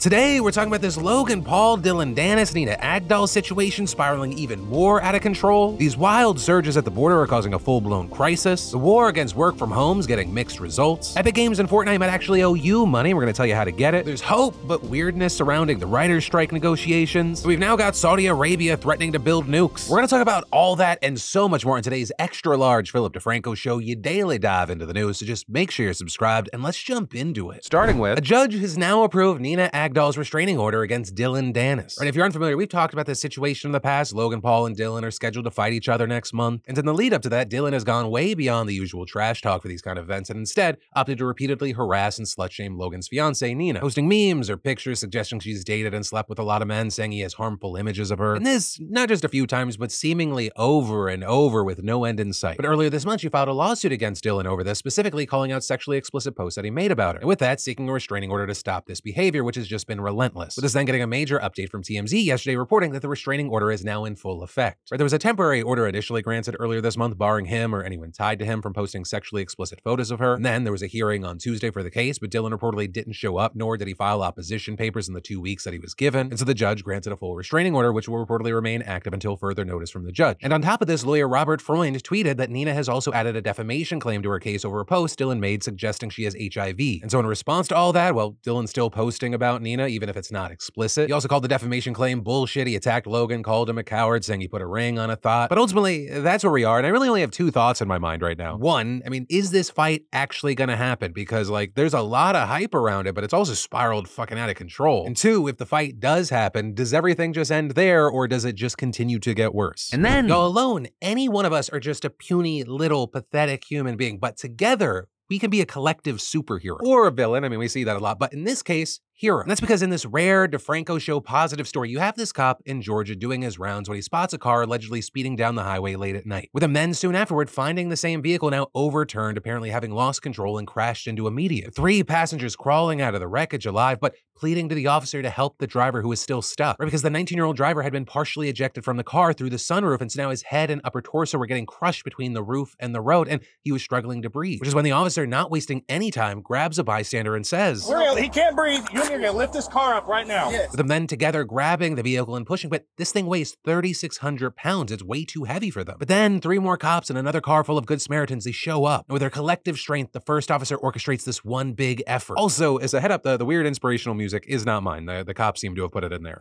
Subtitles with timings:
[0.00, 5.02] Today, we're talking about this Logan Paul, Dillon Danis, Nina Agdal situation spiraling even more
[5.02, 5.76] out of control.
[5.76, 8.70] These wild surges at the border are causing a full blown crisis.
[8.70, 11.14] The war against work from homes getting mixed results.
[11.18, 13.12] Epic Games and Fortnite might actually owe you money.
[13.12, 14.06] We're going to tell you how to get it.
[14.06, 17.44] There's hope, but weirdness surrounding the writer's strike negotiations.
[17.44, 19.90] We've now got Saudi Arabia threatening to build nukes.
[19.90, 22.90] We're going to talk about all that and so much more in today's extra large
[22.90, 23.76] Philip DeFranco show.
[23.76, 27.14] You daily dive into the news, so just make sure you're subscribed and let's jump
[27.14, 27.66] into it.
[27.66, 31.98] Starting with a judge has now approved Nina Agdal Agdal's restraining order against Dillon Danis.
[31.98, 34.14] And if you're unfamiliar, we've talked about this situation in the past.
[34.14, 36.62] Logan Paul and Dillon are scheduled to fight each other next month.
[36.68, 39.42] And in the lead up to that, Dillon has gone way beyond the usual trash
[39.42, 42.78] talk for these kind of events and instead opted to repeatedly harass and slut shame
[42.78, 46.62] Logan's fiancee, Nina, posting memes or pictures suggesting she's dated and slept with a lot
[46.62, 48.36] of men, saying he has harmful images of her.
[48.36, 52.20] And this, not just a few times, but seemingly over and over with no end
[52.20, 52.58] in sight.
[52.58, 55.64] But earlier this month, she filed a lawsuit against Dillon over this, specifically calling out
[55.64, 57.20] sexually explicit posts that he made about her.
[57.22, 60.00] And with that, seeking a restraining order to stop this behavior, which is just been
[60.00, 60.56] relentless.
[60.56, 63.70] With this then getting a major update from TMZ yesterday reporting that the restraining order
[63.70, 64.90] is now in full effect.
[64.90, 68.38] There was a temporary order initially granted earlier this month barring him or anyone tied
[68.40, 70.34] to him from posting sexually explicit photos of her.
[70.34, 73.14] And then there was a hearing on Tuesday for the case, but Dillon reportedly didn't
[73.14, 75.94] show up, nor did he file opposition papers in the two weeks that he was
[75.94, 76.28] given.
[76.28, 79.36] And so the judge granted a full restraining order, which will reportedly remain active until
[79.36, 80.36] further notice from the judge.
[80.42, 83.40] And on top of this, lawyer Robert Freund tweeted that Nina has also added a
[83.40, 86.78] defamation claim to her case over a post Dillon made suggesting she has HIV.
[87.02, 90.16] And so in response to all that, well, Dillon's still posting about Nina, even if
[90.16, 91.08] it's not explicit.
[91.08, 92.66] He also called the defamation claim bullshit.
[92.66, 95.48] He attacked Logan, called him a coward, saying he put a ring on a thought.
[95.48, 96.78] But ultimately, that's where we are.
[96.78, 98.56] And I really only have two thoughts in my mind right now.
[98.56, 101.12] One, I mean, is this fight actually going to happen?
[101.12, 104.48] Because, like, there's a lot of hype around it, but it's also spiraled fucking out
[104.48, 105.06] of control.
[105.06, 108.54] And two, if the fight does happen, does everything just end there or does it
[108.54, 109.90] just continue to get worse?
[109.92, 113.96] And then, y'all alone, any one of us are just a puny, little, pathetic human
[113.96, 117.44] being, but together, we can be a collective superhero or a villain.
[117.44, 119.42] I mean, we see that a lot, but in this case, hero.
[119.42, 122.80] And that's because in this rare DeFranco show positive story, you have this cop in
[122.80, 126.16] Georgia doing his rounds when he spots a car allegedly speeding down the highway late
[126.16, 129.90] at night, with a then soon afterward finding the same vehicle now overturned, apparently having
[129.90, 131.70] lost control and crashed into a median.
[131.70, 135.58] Three passengers crawling out of the wreckage alive, but pleading to the officer to help
[135.58, 136.80] the driver who was still stuck.
[136.80, 139.50] Right, because the 19 year old driver had been partially ejected from the car through
[139.50, 142.42] the sunroof, and so now his head and upper torso were getting crushed between the
[142.42, 144.60] roof and the road, and he was struggling to breathe.
[144.60, 148.16] Which is when the officer, not wasting any time, grabs a bystander and says, Real,
[148.16, 148.86] He can't breathe.
[149.10, 150.50] You need to lift this car up right now.
[150.50, 150.70] Yes.
[150.70, 154.92] With them then together grabbing the vehicle and pushing, but this thing weighs 3,600 pounds.
[154.92, 155.96] It's way too heavy for them.
[155.98, 159.06] But then three more cops and another car full of Good Samaritans, they show up.
[159.08, 162.36] And with their collective strength, the first officer orchestrates this one big effort.
[162.36, 165.06] Also, as a head up, the, the weird inspirational music is not mine.
[165.06, 166.40] The, the cops seem to have put it in there.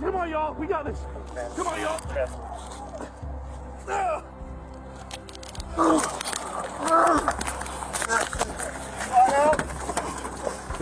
[0.00, 0.54] Come on, y'all.
[0.54, 0.98] We got this.
[1.54, 2.00] Come on, y'all.
[3.88, 4.24] Ah.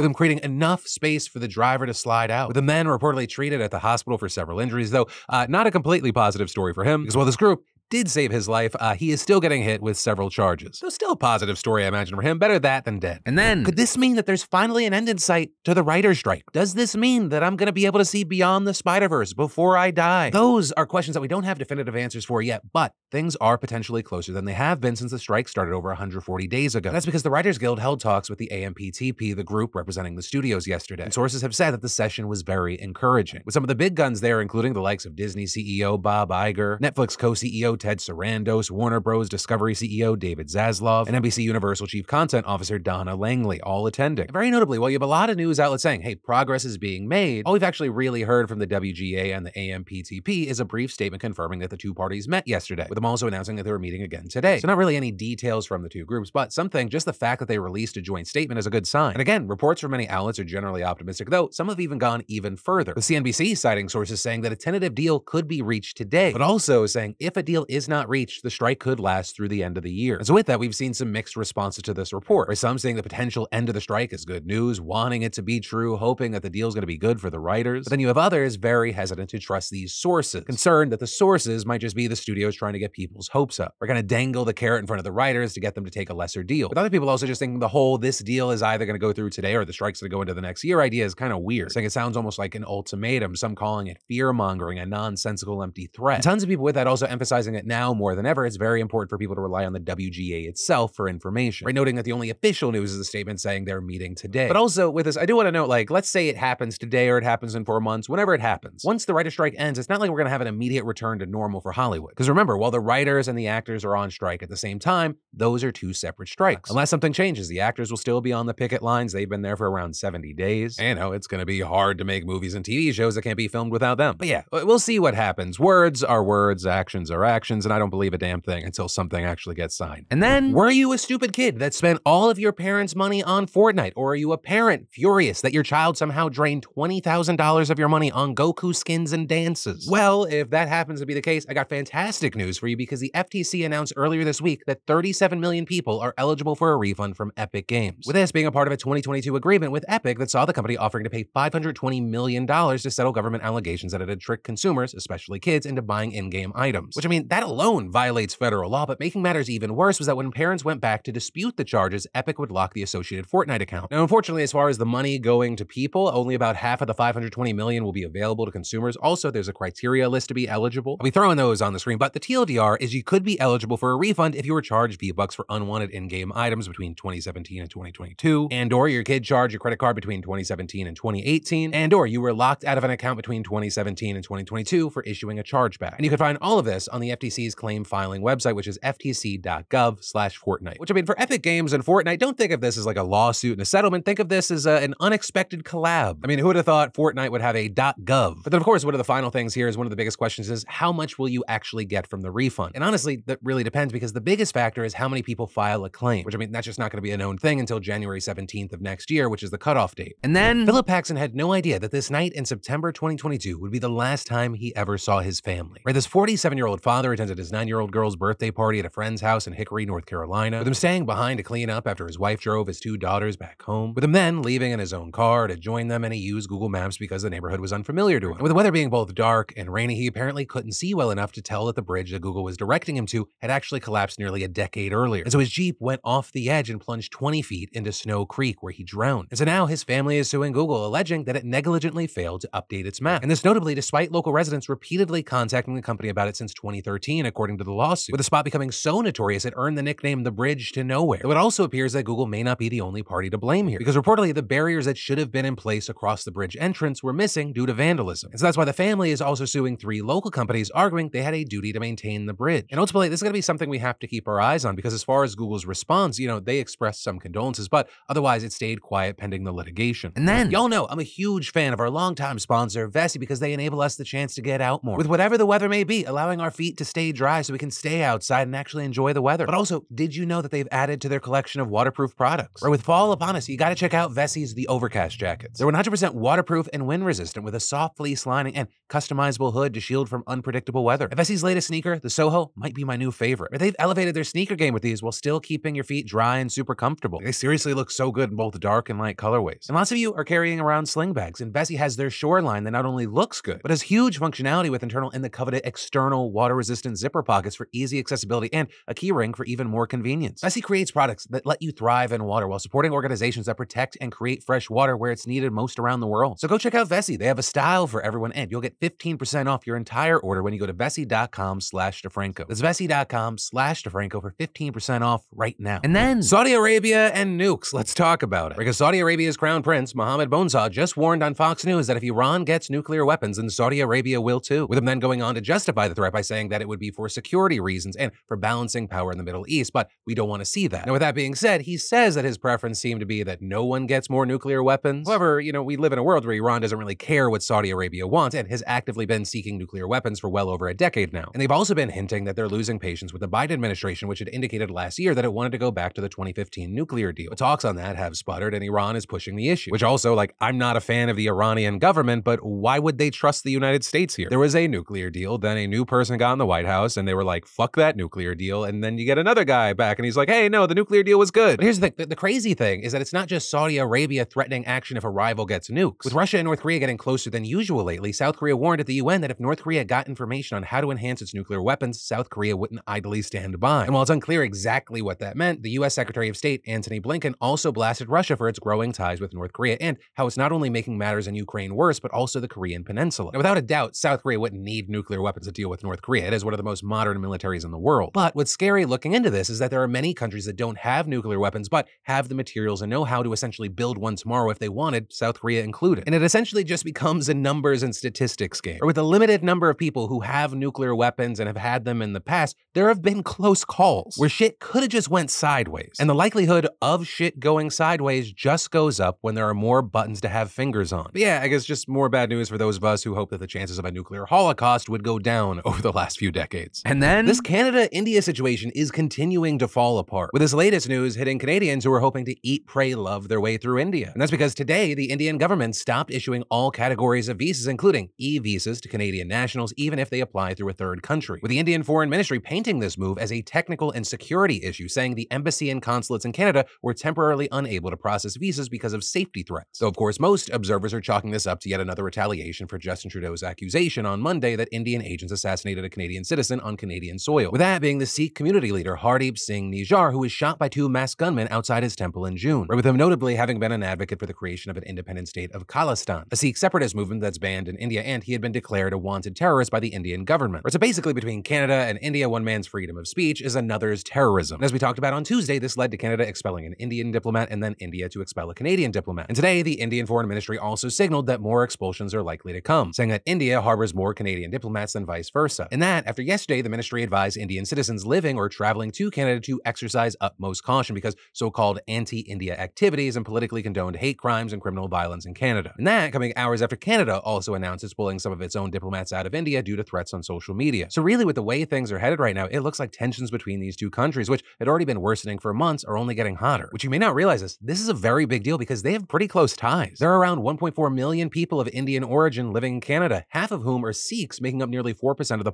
[0.00, 2.49] With them creating enough space for the driver to slide out.
[2.49, 5.71] With the men reportedly treated at the hospital for several injuries, though uh, not a
[5.71, 9.11] completely positive story for him, because while this group did save his life, uh, he
[9.11, 10.78] is still getting hit with several charges.
[10.78, 12.39] So still a positive story, I imagine, for him.
[12.39, 13.21] Better that than dead.
[13.27, 16.19] And then, could this mean that there's finally an end in sight to the writer's
[16.19, 16.45] strike?
[16.53, 19.77] Does this mean that I'm going to be able to see beyond the Spider-Verse before
[19.77, 20.31] I die?
[20.31, 24.03] Those are questions that we don't have definitive answers for yet, but things are potentially
[24.03, 26.93] closer than they have been since the strike started over 140 days ago.
[26.93, 30.67] That's because the Writers Guild held talks with the AMPTP, the group representing the studios
[30.67, 31.05] yesterday.
[31.05, 33.97] And sources have said that the session was very encouraging, with some of the big
[33.97, 39.00] guns there, including the likes of Disney CEO Bob Iger, Netflix co-CEO Ted Sarandos, Warner
[39.00, 39.28] Bros.
[39.28, 44.28] Discovery CEO David Zaslav, and NBC Universal Chief Content Officer Donna Langley, all attending.
[44.30, 47.08] Very notably, while you have a lot of news outlets saying, hey, progress is being
[47.08, 50.92] made, all we've actually really heard from the WGA and the AMPTP is a brief
[50.92, 53.78] statement confirming that the two parties met yesterday, with them also announcing that they were
[53.78, 54.60] meeting again today.
[54.60, 57.48] So not really any details from the two groups, but something, just the fact that
[57.48, 59.12] they released a joint statement is a good sign.
[59.12, 62.56] And again, reports from many outlets are generally optimistic, though some have even gone even
[62.56, 62.92] further.
[62.92, 66.86] The CNBC citing sources saying that a tentative deal could be reached today, but also
[66.86, 69.82] saying if a deal is not reached, the strike could last through the end of
[69.82, 70.16] the year.
[70.16, 72.97] And so with that, we've seen some mixed responses to this report, where some saying
[72.97, 76.32] the potential end of the strike is good news, wanting it to be true, hoping
[76.32, 77.84] that the deal is going to be good for the writers.
[77.84, 81.65] But then you have others very hesitant to trust these sources, concerned that the sources
[81.65, 83.74] might just be the studios trying to get people's hopes up.
[83.80, 85.91] We're going to dangle the carrot in front of the writers to get them to
[85.91, 86.68] take a lesser deal.
[86.68, 89.12] With other people also just thinking the whole this deal is either going to go
[89.12, 91.33] through today or the strike's going to go into the next year idea is kind
[91.33, 91.72] of weird.
[91.72, 95.86] Saying it sounds almost like an ultimatum, some calling it fear mongering, a nonsensical empty
[95.86, 96.16] threat.
[96.16, 99.10] And tons of people with that also emphasizing now more than ever, it's very important
[99.10, 101.66] for people to rely on the WGA itself for information.
[101.66, 104.48] Right, noting that the only official news is a statement saying they're meeting today.
[104.48, 107.09] But also with this, I do want to note, like, let's say it happens today
[107.09, 108.83] or it happens in four months, whenever it happens.
[108.84, 111.18] Once the writer strike ends, it's not like we're going to have an immediate return
[111.18, 112.10] to normal for Hollywood.
[112.10, 115.16] Because remember, while the writers and the actors are on strike at the same time,
[115.33, 116.71] those are two separate strikes.
[116.71, 119.12] Unless something changes, the actors will still be on the picket lines.
[119.12, 120.78] They've been there for around 70 days.
[120.78, 123.22] And, you know, it's going to be hard to make movies and TV shows that
[123.22, 124.16] can't be filmed without them.
[124.18, 125.59] But yeah, we'll see what happens.
[125.59, 129.25] Words are words, actions are actions, and I don't believe a damn thing until something
[129.25, 130.07] actually gets signed.
[130.10, 133.47] And then, were you a stupid kid that spent all of your parents' money on
[133.47, 133.92] Fortnite?
[133.97, 138.10] Or are you a parent furious that your child somehow drained $20,000 of your money
[138.10, 139.89] on Goku skins and dances?
[139.91, 143.01] Well, if that happens to be the case, I got fantastic news for you because
[143.01, 147.16] the FTC announced earlier this week that 37 million people are eligible for a refund
[147.16, 148.07] from Epic Games.
[148.07, 150.77] With this being a part of a 2022 agreement with Epic that saw the company
[150.77, 155.39] offering to pay $520 million to settle government allegations that it had tricked consumers, especially
[155.39, 156.97] kids, into buying in game items.
[156.97, 160.16] Which, I mean, that alone violates federal law, but making matters even worse was that
[160.16, 163.91] when parents went back to dispute the charges, Epic would lock the associated Fortnite account.
[163.92, 166.94] Now, unfortunately, as far as the money going to people, only about half of the
[166.94, 168.97] 520 million will be available to consumers.
[168.97, 170.97] Also, there's a criteria list to be eligible.
[171.00, 173.76] I'll be throwing those on the screen, but the TLDR is you could be eligible
[173.76, 177.71] for a refund if you were charged V-Bucks for unwanted in-game items between 2017 and
[177.71, 182.09] 2022, and or your kid charged your credit card between 2017 and 2018, and or
[182.09, 185.94] you were locked out of an account between 2017 and 2022 for issuing a chargeback.
[185.94, 188.78] And you can find all of this on the FTC's claim filing website, which is
[188.83, 190.78] ftc.gov slash Fortnite.
[190.78, 193.03] Which I mean, for Epic Games and Fortnite, don't think of this as like a
[193.03, 194.05] lawsuit and a settlement.
[194.05, 196.21] Think of this as a, an unexpected collab.
[196.25, 198.43] I mean, who would have thought Fortnite would have a .gov?
[198.43, 200.19] But then, of course, one of the final things here is one of the biggest
[200.19, 202.72] questions is how much will you actually get from the refund?
[202.75, 205.91] And honestly, that really depends because the biggest factor is how many people file a
[205.91, 208.21] claim, which I mean, that's just not going to be a known thing until January
[208.21, 210.17] 17th of next year, which is the cutoff date.
[210.22, 213.78] And then Philip Paxson had no idea that this night in September 2022 would be
[213.78, 215.81] the last time he ever saw his family.
[215.84, 218.86] Right, this 47 year old father attended his nine year old girl's birthday party at
[218.86, 222.07] a friend's house in Hickory, North Carolina, with him staying behind to clean up after
[222.07, 225.12] his wife drove his two daughters back home, with him then leaving in his own
[225.12, 228.28] car to join them, and he used Google Maps because the neighborhood was unfamiliar to
[228.28, 228.34] him.
[228.34, 231.33] And with the weather being both dark and rainy, he apparently couldn't see well enough
[231.33, 234.45] to tell that the bridge that Google was directing him to had actually collapsed nearly
[234.45, 235.22] a decade earlier.
[235.22, 238.62] And so his Jeep went off the edge and plunged 20 feet into Snow Creek,
[238.62, 239.28] where he drowned.
[239.30, 242.86] And so now his family is suing Google, alleging that it negligently failed to update
[242.86, 243.22] its map.
[243.22, 247.58] And this notably despite local residents repeatedly contacting the company about it since 2013, according
[247.58, 250.72] to the lawsuit, with the spot becoming so notorious it earned the nickname the bridge
[250.72, 251.20] to nowhere.
[251.22, 253.78] Though it also appears that Google may not be the only party to blame here,
[253.78, 257.12] because reportedly the barriers that should have been in place across the bridge entrance were
[257.12, 258.30] missing due to vandalism.
[258.30, 261.35] And so that's why the family is also suing three local companies, arguing they had
[261.35, 262.66] a duty to maintain the bridge.
[262.70, 264.76] And ultimately, this is going to be something we have to keep our eyes on,
[264.76, 268.52] because as far as Google's response, you know, they expressed some condolences, but otherwise it
[268.52, 270.12] stayed quiet pending the litigation.
[270.16, 273.52] And then, y'all know I'm a huge fan of our longtime sponsor, Vessi, because they
[273.52, 274.97] enable us the chance to get out more.
[274.97, 277.71] With whatever the weather may be, allowing our feet to stay dry so we can
[277.71, 279.47] stay outside and actually enjoy the weather.
[279.47, 282.62] But also, did you know that they've added to their collection of waterproof products?
[282.62, 285.59] Right, with fall upon us, you gotta check out Vessi's The Overcast jackets.
[285.59, 289.81] They're 100% waterproof and wind resistant with a soft fleece lining and customizable hood to
[289.81, 291.07] shield from unpredictable weather.
[291.11, 293.52] And Vessi's latest sneaker, the Soho, might be my new favorite.
[293.52, 296.50] Right, They've elevated their sneaker game with these while still keeping your feet dry and
[296.50, 297.21] super comfortable.
[297.23, 299.69] They seriously look so good in both dark and light colorways.
[299.69, 302.73] And lots of you are carrying around sling bags, and Vessi has their shoreline that
[302.73, 306.33] not only looks good, but has huge functionality with internal and the coveted external
[306.80, 310.42] water-resistant zipper pockets for easy accessibility and a key ring for even more convenience.
[310.42, 314.12] Vessi creates products that let you thrive in water while supporting organizations that protect and
[314.12, 316.40] create fresh water where it's needed most around the world.
[316.40, 317.18] So go check out Vessi.
[317.18, 320.52] They have a style for everyone, and you'll get 15% off your entire order when
[320.52, 322.47] you go to Vessi.com slash DeFranco.
[322.49, 325.80] That's Vessi.com slash DeFranco for 15% off right now.
[325.85, 327.73] And then Saudi Arabia and nukes.
[327.73, 328.59] Let's talk about it.
[328.59, 332.44] Because Saudi Arabia's crown prince, Mohammed Bonza, just warned on Fox News that if Iran
[332.44, 334.66] gets nuclear weapons, then Saudi Arabia will too.
[334.66, 336.91] With him then going on to justify the threat by saying that it would be
[336.91, 340.41] for security reasons and for balancing power in the Middle East, but we don't want
[340.41, 340.87] to see that.
[340.87, 343.65] Now, with that being said, he says that his preference seemed to be that no
[343.65, 345.09] one gets more nuclear weapons.
[345.09, 347.71] However, you know, we live in a world where Iran doesn't really care what Saudi
[347.71, 351.31] Arabia wants and has actively been seeking nuclear weapons for well over a decade now.
[351.35, 354.29] And they've also been hinting that they're losing patience with the Biden administration, which had
[354.29, 357.31] indicated last year that it wanted to go back to the 2015 nuclear deal.
[357.31, 359.71] But talks on that have sputtered, and Iran is pushing the issue.
[359.71, 363.11] Which also, like, I'm not a fan of the Iranian government, but why would they
[363.11, 364.29] trust the United States here?
[364.29, 367.07] There was a nuclear deal, then a new person got in the White House, and
[367.07, 368.64] they were like, fuck that nuclear deal.
[368.64, 371.19] And then you get another guy back, and he's like, hey, no, the nuclear deal
[371.19, 371.59] was good.
[371.59, 374.25] But here's the thing the, the crazy thing is that it's not just Saudi Arabia
[374.25, 376.04] threatening action if a rival gets nukes.
[376.04, 378.95] With Russia and North Korea getting closer than usual lately, South Korea warned at the
[378.95, 382.30] UN that if North Korea got information on how to enhance its nuclear weapons, South
[382.30, 383.85] Korea wouldn't idly stand by.
[383.85, 387.35] And while it's unclear exactly what that meant, the US Secretary of State Antony Blinken
[387.40, 390.71] also blasted Russia for its growing ties with North Korea and how it's not only
[390.71, 393.30] making matters in Ukraine worse, but also the Korean peninsula.
[393.33, 396.26] Now, without a doubt, South Korea wouldn't need nuclear weapons to deal with North Korea.
[396.26, 398.11] It has one of the most modern militaries in the world.
[398.14, 401.06] But what's scary looking into this is that there are many countries that don't have
[401.06, 404.59] nuclear weapons, but have the materials and know how to essentially build one tomorrow if
[404.59, 406.04] they wanted, South Korea included.
[406.06, 408.78] And it essentially just becomes a numbers and statistics game.
[408.80, 412.00] Or with a limited number of people who have nuclear weapons and have had them
[412.00, 415.97] in the past, there have been close calls where shit could have just went sideways.
[416.00, 420.23] And the likelihood of shit going sideways just goes up when there are more buttons
[420.23, 421.11] to have fingers on.
[421.12, 423.40] But yeah, I guess just more bad news for those of us who hope that
[423.40, 426.83] the chances of a nuclear holocaust would go down over the last few decades.
[426.85, 431.15] And then this Canada India situation is continuing to fall apart, with this latest news
[431.15, 434.11] hitting Canadians who are hoping to eat, pray, love their way through India.
[434.13, 438.39] And that's because today the Indian government stopped issuing all categories of visas, including e
[438.39, 441.41] visas to Canadian nationals, even if they apply through a third country.
[441.43, 445.15] With the Indian Foreign Ministry painting this move as a technical and security issue, saying
[445.15, 449.43] the embassy and consulates in Canada were temporarily unable to process visas because of safety
[449.43, 449.79] threats.
[449.79, 453.11] So, of course, most observers are chalking this up to yet another retaliation for Justin
[453.11, 457.50] Trudeau's accusation on Monday that Indian agents assassinated a Canadian citizen on Canadian soil.
[457.50, 460.89] With that being the Sikh community leader Hardeep Singh Nijjar, who was shot by two
[460.89, 464.27] masked gunmen outside his temple in June, with him notably having been an advocate for
[464.27, 467.77] the creation of an independent state of Khalistan, a Sikh separatist movement that's banned in
[467.77, 470.65] India, and he had been declared a wanted terrorist by the Indian government.
[470.71, 474.57] So basically, between Canada and India, one man's freedom of speech is another's terrorism.
[474.57, 477.49] And as we talked about on Tuesday, this led to Canada expelling an Indian diplomat
[477.50, 479.27] and then India to expel a Canadian diplomat.
[479.29, 482.93] And today, the Indian Foreign Ministry also signaled that more expulsions are likely to come,
[482.93, 485.69] saying that India harbors more Canadian diplomats than vice versa.
[485.71, 489.61] And that, after yesterday, the ministry advised Indian citizens living or traveling to Canada to
[489.64, 494.61] exercise utmost caution because so called anti India activities and politically condoned hate crimes and
[494.61, 495.73] criminal violence in Canada.
[495.79, 499.12] And that coming hours after Canada also announced it's pulling some of its own diplomats
[499.12, 500.88] out of India due to threats on social media.
[500.90, 503.61] So, really, with the way things are headed right now, it looks like tensions between
[503.61, 506.71] these two countries, which had already been worsening for months, are only getting hotter.
[506.73, 509.07] Which you may not realize is this is a very big deal because they have
[509.07, 509.99] pretty close ties.
[510.00, 513.85] There are around 1.4 million people of Indian origin living in Canada, half of whom
[513.85, 515.52] are Sikhs, making up nearly 4% of the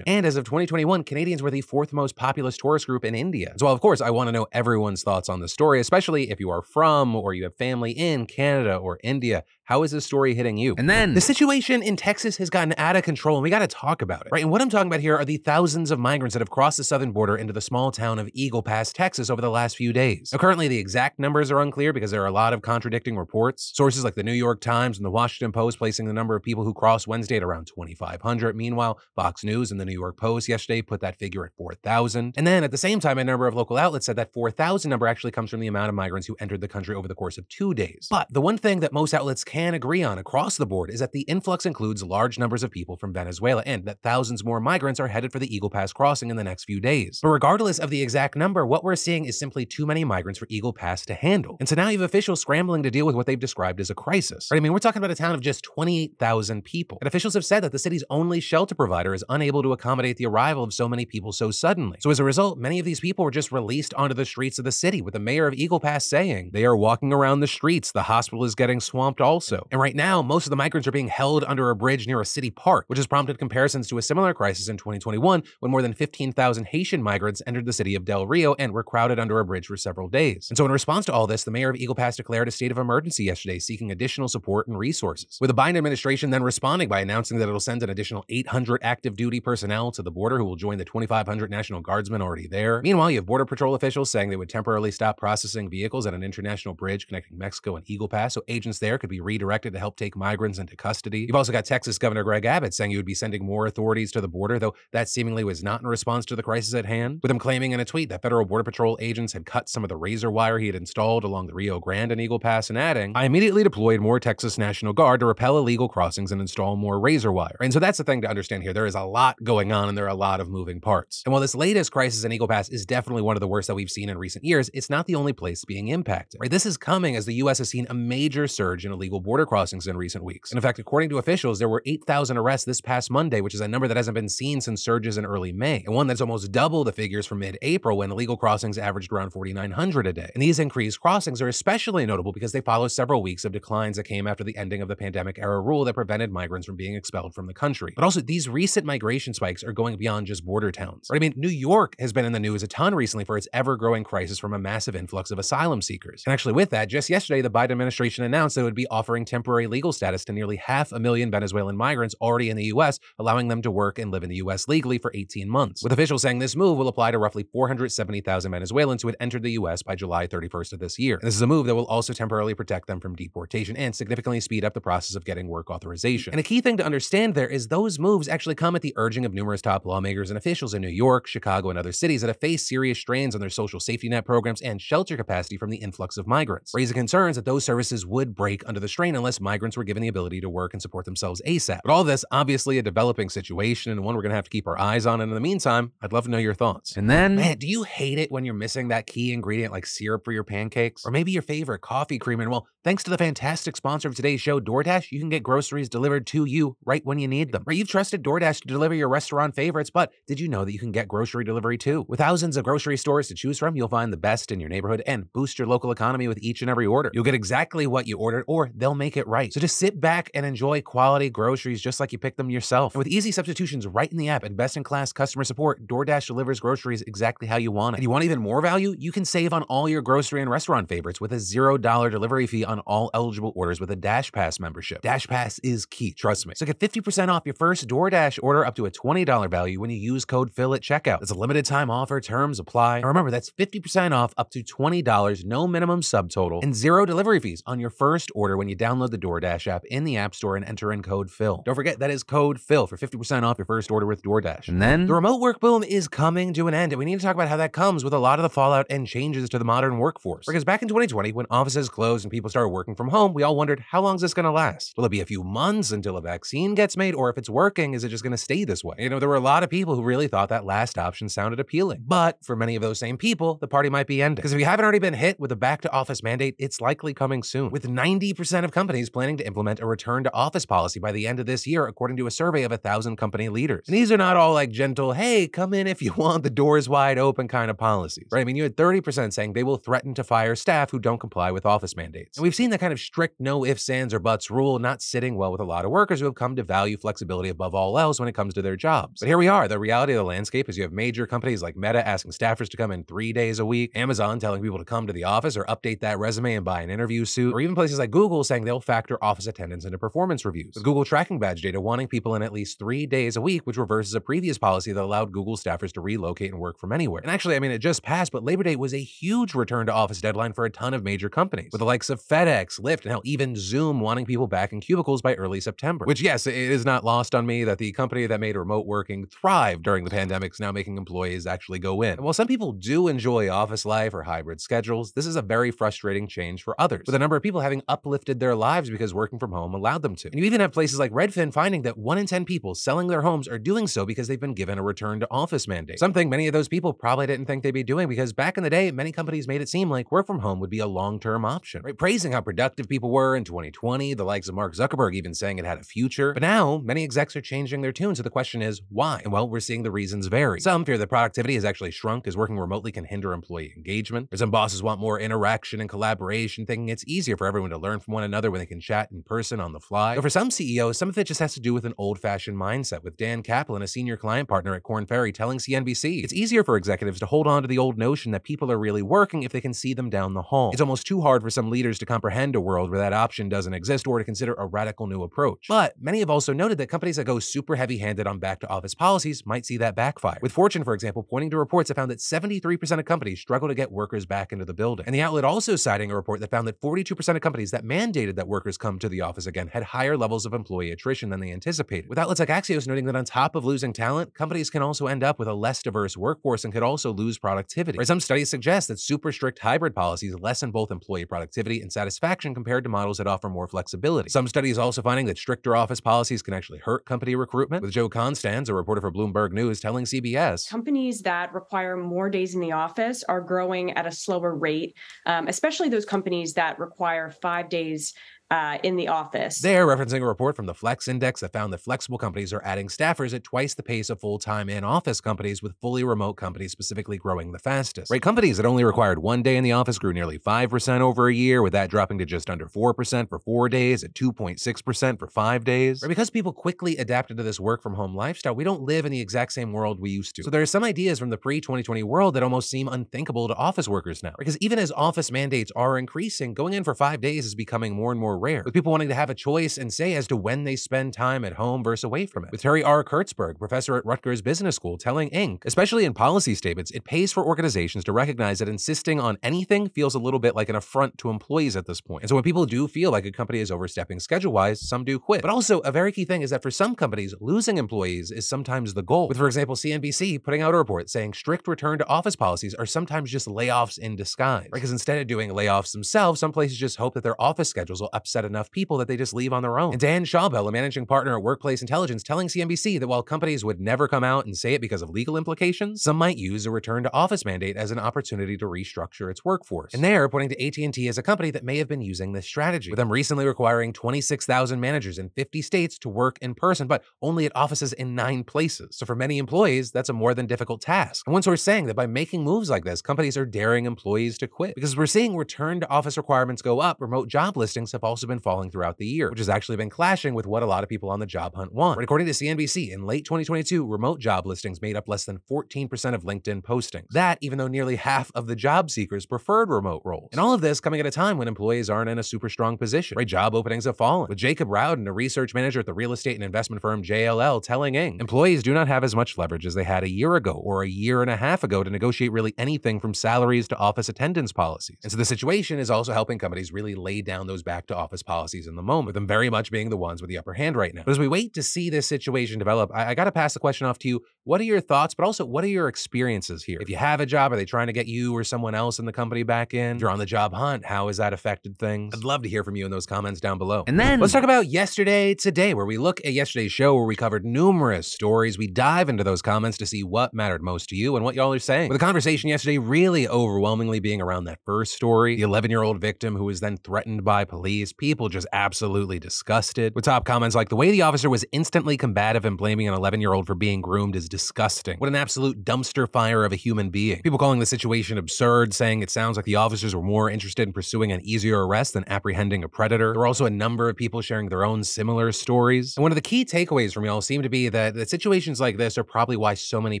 [0.06, 3.54] And as of 2021, Canadians were the fourth most populous tourist group in India.
[3.58, 6.50] So, of course, I want to know everyone's thoughts on the story, especially if you
[6.50, 9.44] are from or you have family in Canada or India.
[9.70, 10.74] How is this story hitting you?
[10.78, 13.68] And then the situation in Texas has gotten out of control and we got to
[13.68, 14.42] talk about it, right?
[14.42, 16.82] And what I'm talking about here are the thousands of migrants that have crossed the
[16.82, 20.30] southern border into the small town of Eagle Pass, Texas over the last few days.
[20.32, 23.70] Now, currently, the exact numbers are unclear because there are a lot of contradicting reports.
[23.72, 26.64] Sources like the New York Times and the Washington Post placing the number of people
[26.64, 28.56] who crossed Wednesday at around 2,500.
[28.56, 32.34] Meanwhile, Fox News and the New York Post yesterday put that figure at 4,000.
[32.36, 35.06] And then at the same time, a number of local outlets said that 4,000 number
[35.06, 37.48] actually comes from the amount of migrants who entered the country over the course of
[37.48, 38.08] two days.
[38.10, 41.00] But the one thing that most outlets can agree on across across the board is
[41.00, 44.98] that the influx includes large numbers of people from Venezuela and that thousands more migrants
[44.98, 47.20] are headed for the Eagle Pass crossing in the next few days.
[47.22, 50.46] But regardless of the exact number, what we're seeing is simply too many migrants for
[50.48, 51.56] Eagle Pass to handle.
[51.60, 53.94] And so now you have officials scrambling to deal with what they've described as a
[53.94, 54.48] crisis.
[54.50, 54.56] Right?
[54.56, 56.96] I mean, we're talking about a town of just 28,000 people.
[57.00, 60.26] And officials have said that the city's only shelter provider is unable to accommodate the
[60.26, 61.98] arrival of so many people so suddenly.
[62.00, 64.64] So as a result, many of these people were just released onto the streets of
[64.64, 67.92] the city, with the mayor of Eagle Pass saying they are walking around the streets.
[67.92, 69.49] The hospital is getting swamped also.
[69.70, 72.26] And right now, most of the migrants are being held under a bridge near a
[72.26, 75.92] city park, which has prompted comparisons to a similar crisis in 2021 when more than
[75.92, 79.66] 15,000 Haitian migrants entered the city of Del Rio and were crowded under a bridge
[79.66, 80.48] for several days.
[80.50, 82.70] And so, in response to all this, the mayor of Eagle Pass declared a state
[82.70, 85.38] of emergency yesterday, seeking additional support and resources.
[85.40, 89.16] With the Biden administration then responding by announcing that it'll send an additional 800 active
[89.16, 92.80] duty personnel to the border who will join the 2,500 National Guardsmen already there.
[92.82, 96.22] Meanwhile, you have Border Patrol officials saying they would temporarily stop processing vehicles at an
[96.22, 99.94] international bridge connecting Mexico and Eagle Pass, so agents there could be redirected to help
[99.96, 101.20] take migrants into custody.
[101.20, 104.20] You've also got Texas Governor Greg Abbott saying he would be sending more authorities to
[104.20, 107.30] the border, though that seemingly was not in response to the crisis at hand, with
[107.30, 109.96] him claiming in a tweet that federal Border Patrol agents had cut some of the
[109.96, 113.24] razor wire he had installed along the Rio Grande and Eagle Pass and adding, I
[113.24, 117.56] immediately deployed more Texas National Guard to repel illegal crossings and install more razor wire.
[117.60, 118.72] And so that's the thing to understand here.
[118.72, 121.22] There is a lot going on and there are a lot of moving parts.
[121.24, 123.76] And while this latest crisis in Eagle Pass is definitely one of the worst that
[123.76, 126.40] we've seen in recent years, it's not the only place being impacted.
[126.40, 126.50] Right?
[126.50, 129.86] This is coming as the US has seen a major surge in illegal border crossings
[129.86, 130.50] in recent weeks.
[130.50, 133.60] And in fact, according to officials, there were 8,000 arrests this past Monday, which is
[133.60, 136.52] a number that hasn't been seen since surges in early May, and one that's almost
[136.52, 140.30] double the figures from mid-April when illegal crossings averaged around 4,900 a day.
[140.34, 144.04] And these increased crossings are especially notable because they follow several weeks of declines that
[144.04, 147.34] came after the ending of the pandemic era rule that prevented migrants from being expelled
[147.34, 147.92] from the country.
[147.94, 151.08] But also, these recent migration spikes are going beyond just border towns.
[151.10, 151.18] Right?
[151.18, 154.04] I mean, New York has been in the news a ton recently for its ever-growing
[154.04, 156.22] crisis from a massive influx of asylum seekers.
[156.26, 159.09] And actually, with that, just yesterday, the Biden administration announced that it would be offering
[159.10, 163.00] offering temporary legal status to nearly half a million Venezuelan migrants already in the U.S.,
[163.18, 164.68] allowing them to work and live in the U.S.
[164.68, 165.82] legally for 18 months.
[165.82, 169.50] With officials saying this move will apply to roughly 470,000 Venezuelans who had entered the
[169.52, 169.82] U.S.
[169.82, 171.16] by July 31st of this year.
[171.16, 174.38] And this is a move that will also temporarily protect them from deportation and significantly
[174.38, 176.32] speed up the process of getting work authorization.
[176.32, 179.24] And a key thing to understand there is those moves actually come at the urging
[179.24, 182.38] of numerous top lawmakers and officials in New York, Chicago, and other cities that have
[182.38, 186.16] faced serious strains on their social safety net programs and shelter capacity from the influx
[186.16, 190.02] of migrants, raising concerns that those services would break under the unless migrants were given
[190.02, 191.80] the ability to work and support themselves ASAP.
[191.84, 194.66] But all this, obviously, a developing situation and one we're going to have to keep
[194.66, 195.20] our eyes on.
[195.20, 196.96] And in the meantime, I'd love to know your thoughts.
[196.96, 200.24] And then, man, do you hate it when you're missing that key ingredient like syrup
[200.24, 201.04] for your pancakes?
[201.06, 202.42] Or maybe your favorite coffee creamer?
[202.42, 205.88] And well, thanks to the fantastic sponsor of today's show, DoorDash, you can get groceries
[205.88, 207.64] delivered to you right when you need them.
[207.66, 210.78] Or you've trusted DoorDash to deliver your restaurant favorites, but did you know that you
[210.78, 212.04] can get grocery delivery too?
[212.08, 215.02] With thousands of grocery stores to choose from, you'll find the best in your neighborhood
[215.06, 217.10] and boost your local economy with each and every order.
[217.14, 219.52] You'll get exactly what you ordered, or they'll make it right.
[219.52, 222.94] So just sit back and enjoy quality groceries just like you pick them yourself.
[222.94, 226.26] And with easy substitutions right in the app and best in class customer support, DoorDash
[226.26, 227.98] delivers groceries exactly how you want it.
[227.98, 228.94] And you want even more value?
[228.98, 232.64] You can save on all your grocery and restaurant favorites with a $0 delivery fee
[232.64, 235.02] on all eligible orders with a Dash Pass membership.
[235.02, 236.54] Dash Pass is key, trust me.
[236.56, 239.96] So get 50% off your first DoorDash order up to a $20 value when you
[239.96, 241.22] use code PHIL at checkout.
[241.22, 242.98] It's a limited time offer, terms apply.
[242.98, 247.62] And remember, that's 50% off up to $20, no minimum subtotal, and zero delivery fees
[247.66, 250.64] on your first order when you download the DoorDash app in the App Store and
[250.64, 251.62] enter in code PHIL.
[251.64, 254.68] Don't forget, that is code PHIL for 50% off your first order with DoorDash.
[254.68, 257.24] And then the remote work boom is coming to an end, and we need to
[257.24, 259.64] talk about how that comes with a lot of the fallout and changes to the
[259.64, 260.46] modern workforce.
[260.46, 263.54] Because back in 2020, when offices closed and people started working from home, we all
[263.54, 264.94] wondered, how long is this going to last?
[264.96, 267.94] Will it be a few months until a vaccine gets made, or if it's working,
[267.94, 268.96] is it just going to stay this way?
[268.98, 271.60] You know, there were a lot of people who really thought that last option sounded
[271.60, 272.04] appealing.
[272.06, 274.36] But for many of those same people, the party might be ending.
[274.36, 277.12] Because if you haven't already been hit with a back to office mandate, it's likely
[277.12, 277.70] coming soon.
[277.70, 281.40] With 90% of companies planning to implement a return to office policy by the end
[281.40, 283.84] of this year, according to a survey of a thousand company leaders.
[283.86, 286.88] And these are not all like gentle, hey, come in if you want, the doors
[286.88, 288.40] wide open kind of policies, right?
[288.40, 291.50] I mean, you had 30% saying they will threaten to fire staff who don't comply
[291.50, 292.38] with office mandates.
[292.38, 295.36] And we've seen that kind of strict no ifs, ands, or buts rule not sitting
[295.36, 298.18] well with a lot of workers who have come to value flexibility above all else
[298.18, 299.20] when it comes to their jobs.
[299.20, 299.68] But here we are.
[299.68, 302.76] The reality of the landscape is you have major companies like Meta asking staffers to
[302.76, 305.64] come in three days a week, Amazon telling people to come to the office or
[305.64, 308.80] update that resume and buy an interview suit, or even places like Google saying they'll
[308.80, 310.74] factor office attendance into performance reviews.
[310.74, 313.76] With Google tracking badge data wanting people in at least three days a week, which
[313.76, 317.22] reverses a previous policy that allowed Google staffers to relocate and work from anywhere.
[317.22, 319.92] And actually, I mean, it just passed, but Labor Day was a huge return to
[319.92, 323.10] office deadline for a ton of major companies, with the likes of FedEx, Lyft, and
[323.10, 326.04] hell, even Zoom wanting people back in cubicles by early September.
[326.04, 329.26] Which, yes, it is not lost on me that the company that made remote working
[329.26, 332.12] thrive during the pandemic is now making employees actually go in.
[332.12, 335.70] And while some people do enjoy office life or hybrid schedules, this is a very
[335.70, 339.38] frustrating change for others, with a number of people having uplifted their lives because working
[339.38, 340.28] from home allowed them to.
[340.28, 343.22] And you even have places like Redfin finding that one in 10 people selling their
[343.22, 345.98] homes are doing so because they've been given a return to office mandate.
[345.98, 348.70] Something many of those people probably didn't think they'd be doing because back in the
[348.70, 351.44] day, many companies made it seem like work from home would be a long term
[351.44, 351.96] option, right?
[351.96, 355.64] Praising how productive people were in 2020, the likes of Mark Zuckerberg even saying it
[355.64, 356.32] had a future.
[356.32, 358.14] But now, many execs are changing their tune.
[358.14, 359.20] So the question is, why?
[359.22, 360.60] And well, we're seeing the reasons vary.
[360.60, 364.28] Some fear that productivity has actually shrunk as working remotely can hinder employee engagement.
[364.32, 368.00] Or some bosses want more interaction and collaboration, thinking it's easier for everyone to learn
[368.00, 370.14] from one another when they can chat in person on the fly.
[370.14, 372.56] But for some CEOs, some of it just has to do with an old fashioned
[372.56, 376.64] mindset, with Dan Kaplan, a senior client partner at Korn Ferry, telling CNBC it's easier
[376.64, 379.52] for executives to hold on to the old notion that people are really working if
[379.52, 380.70] they can see them down the hall.
[380.72, 383.74] It's almost too hard for some leaders to comprehend a world where that option doesn't
[383.74, 385.66] exist or to consider a radical new approach.
[385.68, 388.68] But many have also noted that companies that go super heavy handed on back to
[388.68, 390.38] office policies might see that backfire.
[390.42, 393.74] With Fortune, for example, pointing to reports that found that 73% of companies struggle to
[393.74, 395.06] get workers back into the building.
[395.06, 398.19] And the outlet also citing a report that found that 42% of companies that mandated
[398.26, 401.50] that workers come to the office again had higher levels of employee attrition than they
[401.50, 402.08] anticipated.
[402.08, 405.24] With outlets like Axios noting that on top of losing talent, companies can also end
[405.24, 408.02] up with a less diverse workforce and could also lose productivity.
[408.04, 412.84] Some studies suggest that super strict hybrid policies lessen both employee productivity and satisfaction compared
[412.84, 414.28] to models that offer more flexibility.
[414.28, 418.08] Some studies also finding that stricter office policies can actually hurt company recruitment, with Jo
[418.08, 420.68] Constantz, a reporter for Bloomberg News, telling CBS.
[420.68, 425.48] Companies that require more days in the office are growing at a slower rate, um,
[425.48, 428.09] especially those companies that require five days
[428.50, 429.60] uh, in the office.
[429.60, 432.88] They're referencing a report from the Flex Index that found that flexible companies are adding
[432.88, 436.72] staffers at twice the pace of full time in office companies, with fully remote companies
[436.72, 438.10] specifically growing the fastest.
[438.10, 441.34] Right, companies that only required one day in the office grew nearly 5% over a
[441.34, 445.64] year, with that dropping to just under 4% for four days at 2.6% for five
[445.64, 446.02] days.
[446.02, 449.12] Right, because people quickly adapted to this work from home lifestyle, we don't live in
[449.12, 450.42] the exact same world we used to.
[450.42, 453.54] So there are some ideas from the pre 2020 world that almost seem unthinkable to
[453.54, 454.34] office workers now.
[454.38, 458.10] Because even as office mandates are increasing, going in for five days is becoming more
[458.10, 460.64] and more rare, with people wanting to have a choice and say as to when
[460.64, 462.52] they spend time at home versus away from it.
[462.52, 463.04] With Terri R.
[463.04, 467.44] Kurtzberg, professor at Rutgers Business School, telling Inc., especially in policy statements, it pays for
[467.44, 471.30] organizations to recognize that insisting on anything feels a little bit like an affront to
[471.30, 472.22] employees at this point.
[472.22, 475.18] And so when people do feel like a company is overstepping schedule wise, some do
[475.18, 475.42] quit.
[475.42, 478.94] But also, a very key thing is that for some companies, losing employees is sometimes
[478.94, 479.28] the goal.
[479.28, 482.86] With, for example, CNBC putting out a report saying strict return to office policies are
[482.86, 484.62] sometimes just layoffs in disguise.
[484.64, 484.72] Right?
[484.72, 488.10] Because instead of doing layoffs themselves, some places just hope that their office schedules will
[488.12, 489.92] upset enough people that they just leave on their own.
[489.92, 493.80] And Dan Schawbel, a managing partner at Workplace Intelligence, telling CNBC that while companies would
[493.80, 497.02] never come out and say it because of legal implications, some might use a return
[497.02, 499.94] to office mandate as an opportunity to restructure its workforce.
[499.94, 502.90] And they're pointing to AT&T as a company that may have been using this strategy,
[502.90, 507.46] with them recently requiring 26,000 managers in 50 states to work in person, but only
[507.46, 508.96] at offices in nine places.
[508.96, 511.26] So for many employees, that's a more than difficult task.
[511.26, 514.48] And one source saying that by making moves like this, companies are daring employees to
[514.48, 514.74] quit.
[514.74, 518.40] Because we're seeing return to office requirements go up, remote job listings have also been
[518.40, 521.10] falling throughout the year, which has actually been clashing with what a lot of people
[521.10, 521.96] on the job hunt want.
[521.96, 526.14] But according to CNBC, in late 2022, remote job listings made up less than 14%
[526.14, 527.06] of LinkedIn postings.
[527.10, 530.28] That, even though nearly half of the job seekers preferred remote roles.
[530.32, 532.76] And all of this coming at a time when employees aren't in a super strong
[532.76, 533.26] position, right?
[533.26, 534.28] Job openings have fallen.
[534.28, 537.94] With Jacob Rowden, a research manager at the real estate and investment firm JLL, telling
[537.94, 540.82] Ing, employees do not have as much leverage as they had a year ago or
[540.82, 544.52] a year and a half ago to negotiate really anything from salaries to office attendance
[544.52, 544.98] policies.
[545.02, 548.22] And so the situation is also helping companies really lay down those back to office
[548.22, 550.76] policies in the moment, with them very much being the ones with the upper hand
[550.76, 551.02] right now.
[551.04, 553.60] But as we wait to see this situation develop, I, I got to pass the
[553.60, 554.22] question off to you.
[554.44, 556.78] What are your thoughts, but also what are your experiences here?
[556.80, 559.04] If you have a job, are they trying to get you or someone else in
[559.04, 559.96] the company back in?
[559.96, 562.14] If you're on the job hunt, how has that affected things?
[562.14, 563.84] I'd love to hear from you in those comments down below.
[563.86, 567.16] And then let's talk about yesterday today, where we look at yesterday's show where we
[567.16, 568.58] covered numerous stories.
[568.58, 571.52] We dive into those comments to see what mattered most to you and what y'all
[571.52, 571.88] are saying.
[571.88, 576.00] With the conversation yesterday really overwhelmingly being around that first story, the 11 year old
[576.00, 579.94] victim who was then threatened by police, people just absolutely disgusted.
[579.94, 583.20] With top comments like the way the officer was instantly combative and blaming an 11
[583.20, 584.98] year old for being groomed is disgusting.
[584.98, 587.22] What an absolute dumpster fire of a human being.
[587.22, 590.72] People calling the situation absurd, saying it sounds like the officers were more interested in
[590.72, 593.12] pursuing an easier arrest than apprehending a predator.
[593.12, 595.96] There were also a number of people sharing their own similar stories.
[595.96, 598.76] And one of the key takeaways from y'all seem to be that, that situations like
[598.76, 600.00] this are probably why so many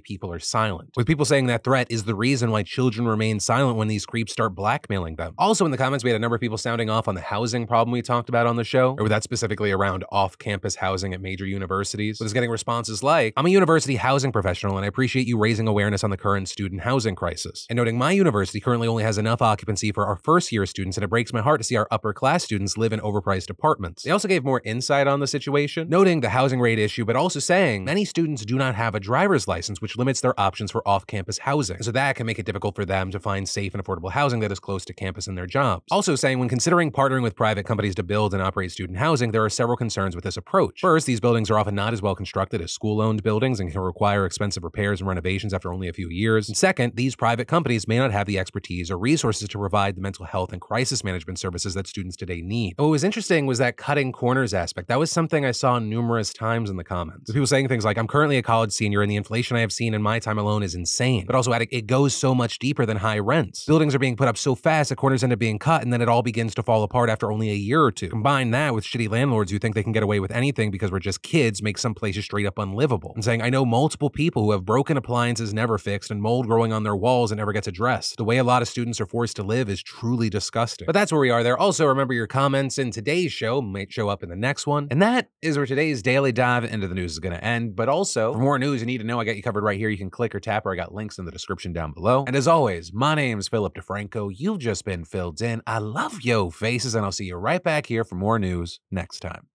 [0.00, 0.90] people are silent.
[0.96, 4.32] With people saying that threat is the reason why children remain silent when these creeps
[4.32, 5.34] start blackmailing them.
[5.38, 7.66] Also, in the comments, we had a number of people sounding off on the housing
[7.66, 11.20] problem we talked about on the show, or that specifically around off campus housing at
[11.20, 12.18] major universities.
[12.18, 15.66] But it's getting responses like, I'm a university housing professional and I appreciate you raising
[15.66, 17.66] awareness on the current student housing crisis.
[17.70, 21.04] And noting my university currently only has enough occupancy for our first year students, and
[21.04, 24.02] it breaks my heart to see our upper class students live in overpriced apartments.
[24.02, 27.38] They also gave more insight on the situation, noting the housing rate issue, but also
[27.38, 31.06] saying many students do not have a driver's license, which limits their options for off
[31.06, 31.82] campus housing.
[31.82, 34.52] So that can make it difficult for them to find safe and affordable housing that
[34.52, 35.84] is close to campus and their jobs.
[35.90, 39.44] Also saying when considering partnering with private companies to build and operate student housing, there
[39.44, 40.80] are several concerns with this approach.
[40.80, 43.80] First, these buildings are often not as well constructed as school owned buildings and can
[43.80, 46.48] require expensive repairs and renovations after only a few years.
[46.48, 50.00] And second, these private companies may not have the expertise or resources to provide the
[50.00, 52.74] mental health and crisis management services that students today need.
[52.76, 54.88] And what was interesting was that cutting corners aspect.
[54.88, 57.28] That was something I saw numerous times in the comments.
[57.28, 59.72] With people saying things like, I'm currently a college senior and the inflation I have
[59.72, 61.24] seen in my time alone is insane.
[61.24, 63.64] But also, it goes so much deeper than high rents.
[63.64, 66.00] Buildings are being put up so fast that corners end up being cut and then
[66.00, 68.08] it all begins to fall apart after only a year or two.
[68.08, 70.98] Combine that with shitty landlords who think they can get away with anything because we're
[70.98, 73.12] just kids make some places straight up unlivable.
[73.14, 76.72] And saying, I know multiple people who have broken appliances never fixed and mold growing
[76.72, 78.16] on their walls and never gets addressed.
[78.16, 80.86] The way a lot of students are forced to live is truly disgusting.
[80.86, 81.58] But that's where we are there.
[81.58, 84.88] Also, remember your comments in today's show might show up in the next one.
[84.90, 87.76] And that is where today's daily dive into the news is going to end.
[87.76, 89.88] But also, for more news you need to know, I got you covered right here.
[89.88, 92.24] You can click or tap, or I got links in the description down below.
[92.26, 94.32] And as always, my name is Philip DeFranco.
[94.34, 95.62] You've just been filled in.
[95.66, 99.18] I love yo faces, and I'll see you right back here for more news next
[99.20, 99.49] time.